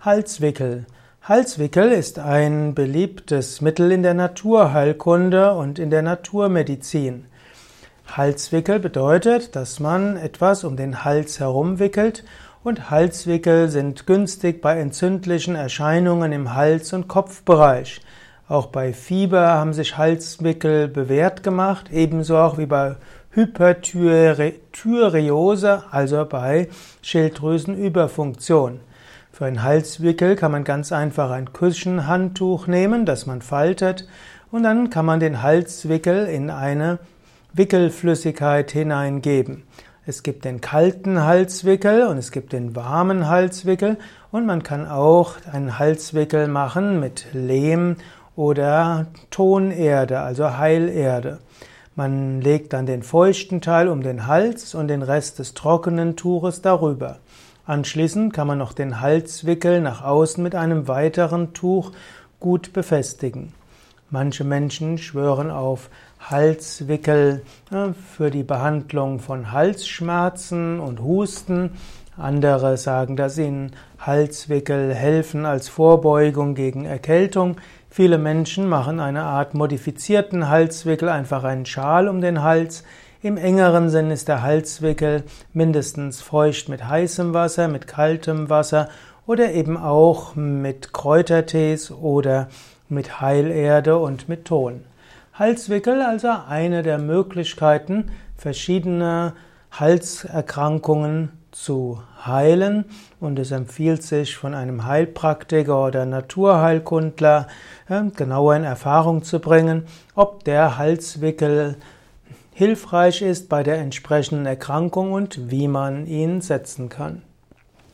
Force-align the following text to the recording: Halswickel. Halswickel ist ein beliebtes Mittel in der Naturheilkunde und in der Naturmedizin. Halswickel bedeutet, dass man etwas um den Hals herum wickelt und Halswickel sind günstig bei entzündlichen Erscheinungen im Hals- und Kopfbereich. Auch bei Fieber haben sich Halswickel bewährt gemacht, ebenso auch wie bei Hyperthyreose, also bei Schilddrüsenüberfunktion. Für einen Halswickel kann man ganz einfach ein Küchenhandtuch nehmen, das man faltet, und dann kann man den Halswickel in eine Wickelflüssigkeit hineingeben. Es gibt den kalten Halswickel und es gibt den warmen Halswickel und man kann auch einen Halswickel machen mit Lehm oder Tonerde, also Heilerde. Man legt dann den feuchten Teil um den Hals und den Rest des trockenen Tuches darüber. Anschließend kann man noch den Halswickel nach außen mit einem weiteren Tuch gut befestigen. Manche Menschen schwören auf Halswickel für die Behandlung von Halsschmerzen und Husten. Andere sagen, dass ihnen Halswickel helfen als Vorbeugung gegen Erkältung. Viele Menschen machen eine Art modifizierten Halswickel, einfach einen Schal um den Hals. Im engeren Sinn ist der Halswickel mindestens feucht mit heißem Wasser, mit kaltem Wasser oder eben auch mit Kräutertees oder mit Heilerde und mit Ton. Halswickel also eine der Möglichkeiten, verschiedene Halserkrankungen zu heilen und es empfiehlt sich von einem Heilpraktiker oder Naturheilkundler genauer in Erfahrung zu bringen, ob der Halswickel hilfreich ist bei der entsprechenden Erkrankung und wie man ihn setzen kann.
Halswickel. 0.00 0.86
Halswickel 1.22 1.90
ist 1.90 2.20
ein 2.20 2.72
beliebtes 2.72 3.60
Mittel 3.60 3.90
in 3.90 4.04
der 4.04 4.14
Naturheilkunde 4.14 5.54
und 5.54 5.80
in 5.80 5.90
der 5.90 6.02
Naturmedizin. 6.02 7.24
Halswickel 8.06 8.78
bedeutet, 8.78 9.56
dass 9.56 9.80
man 9.80 10.16
etwas 10.16 10.62
um 10.62 10.76
den 10.76 11.02
Hals 11.02 11.40
herum 11.40 11.80
wickelt 11.80 12.22
und 12.62 12.90
Halswickel 12.90 13.70
sind 13.70 14.06
günstig 14.06 14.62
bei 14.62 14.78
entzündlichen 14.78 15.56
Erscheinungen 15.56 16.30
im 16.30 16.54
Hals- 16.54 16.92
und 16.92 17.08
Kopfbereich. 17.08 18.00
Auch 18.46 18.66
bei 18.66 18.92
Fieber 18.92 19.48
haben 19.48 19.72
sich 19.72 19.98
Halswickel 19.98 20.86
bewährt 20.86 21.42
gemacht, 21.42 21.86
ebenso 21.90 22.36
auch 22.36 22.56
wie 22.56 22.66
bei 22.66 22.94
Hyperthyreose, 23.32 25.82
also 25.90 26.24
bei 26.24 26.68
Schilddrüsenüberfunktion. 27.02 28.78
Für 29.38 29.46
einen 29.46 29.62
Halswickel 29.62 30.34
kann 30.34 30.50
man 30.50 30.64
ganz 30.64 30.90
einfach 30.90 31.30
ein 31.30 31.52
Küchenhandtuch 31.52 32.66
nehmen, 32.66 33.06
das 33.06 33.26
man 33.26 33.40
faltet, 33.40 34.08
und 34.50 34.64
dann 34.64 34.90
kann 34.90 35.06
man 35.06 35.20
den 35.20 35.44
Halswickel 35.44 36.26
in 36.26 36.50
eine 36.50 36.98
Wickelflüssigkeit 37.52 38.72
hineingeben. 38.72 39.62
Es 40.06 40.24
gibt 40.24 40.44
den 40.44 40.60
kalten 40.60 41.22
Halswickel 41.22 42.08
und 42.08 42.18
es 42.18 42.32
gibt 42.32 42.52
den 42.52 42.74
warmen 42.74 43.28
Halswickel 43.28 43.98
und 44.32 44.44
man 44.44 44.64
kann 44.64 44.88
auch 44.88 45.34
einen 45.52 45.78
Halswickel 45.78 46.48
machen 46.48 46.98
mit 46.98 47.26
Lehm 47.32 47.94
oder 48.34 49.06
Tonerde, 49.30 50.18
also 50.18 50.58
Heilerde. 50.58 51.38
Man 51.94 52.40
legt 52.40 52.72
dann 52.72 52.86
den 52.86 53.04
feuchten 53.04 53.60
Teil 53.60 53.86
um 53.86 54.02
den 54.02 54.26
Hals 54.26 54.74
und 54.74 54.88
den 54.88 55.02
Rest 55.02 55.38
des 55.38 55.54
trockenen 55.54 56.16
Tuches 56.16 56.60
darüber. 56.60 57.20
Anschließend 57.68 58.32
kann 58.32 58.46
man 58.46 58.56
noch 58.56 58.72
den 58.72 59.02
Halswickel 59.02 59.82
nach 59.82 60.02
außen 60.02 60.42
mit 60.42 60.54
einem 60.54 60.88
weiteren 60.88 61.52
Tuch 61.52 61.92
gut 62.40 62.72
befestigen. 62.72 63.52
Manche 64.08 64.42
Menschen 64.42 64.96
schwören 64.96 65.50
auf 65.50 65.90
Halswickel 66.18 67.42
für 68.16 68.30
die 68.30 68.42
Behandlung 68.42 69.18
von 69.20 69.52
Halsschmerzen 69.52 70.80
und 70.80 71.02
Husten. 71.02 71.72
Andere 72.16 72.78
sagen, 72.78 73.16
dass 73.16 73.36
ihnen 73.36 73.72
Halswickel 73.98 74.94
helfen 74.94 75.44
als 75.44 75.68
Vorbeugung 75.68 76.54
gegen 76.54 76.86
Erkältung. 76.86 77.58
Viele 77.90 78.16
Menschen 78.16 78.66
machen 78.66 78.98
eine 78.98 79.24
Art 79.24 79.52
modifizierten 79.52 80.48
Halswickel, 80.48 81.10
einfach 81.10 81.44
einen 81.44 81.66
Schal 81.66 82.08
um 82.08 82.22
den 82.22 82.42
Hals. 82.42 82.82
Im 83.20 83.36
engeren 83.36 83.90
Sinn 83.90 84.12
ist 84.12 84.28
der 84.28 84.42
Halswickel 84.42 85.24
mindestens 85.52 86.20
feucht 86.20 86.68
mit 86.68 86.86
heißem 86.86 87.34
Wasser, 87.34 87.66
mit 87.66 87.88
kaltem 87.88 88.48
Wasser 88.48 88.88
oder 89.26 89.50
eben 89.50 89.76
auch 89.76 90.36
mit 90.36 90.92
Kräutertees 90.92 91.90
oder 91.90 92.46
mit 92.88 93.20
Heilerde 93.20 93.98
und 93.98 94.28
mit 94.28 94.44
Ton. 94.44 94.84
Halswickel 95.34 96.00
also 96.00 96.28
eine 96.48 96.84
der 96.84 96.98
Möglichkeiten, 96.98 98.12
verschiedene 98.36 99.32
Halserkrankungen 99.72 101.32
zu 101.50 102.00
heilen 102.24 102.84
und 103.18 103.40
es 103.40 103.50
empfiehlt 103.50 104.04
sich 104.04 104.36
von 104.36 104.54
einem 104.54 104.86
Heilpraktiker 104.86 105.86
oder 105.86 106.06
Naturheilkundler 106.06 107.48
genauer 108.14 108.54
in 108.54 108.62
Erfahrung 108.62 109.24
zu 109.24 109.40
bringen, 109.40 109.86
ob 110.14 110.44
der 110.44 110.78
Halswickel 110.78 111.74
hilfreich 112.58 113.22
ist 113.22 113.48
bei 113.48 113.62
der 113.62 113.78
entsprechenden 113.78 114.44
Erkrankung 114.44 115.12
und 115.12 115.48
wie 115.48 115.68
man 115.68 116.08
ihn 116.08 116.40
setzen 116.40 116.88
kann. 116.88 117.22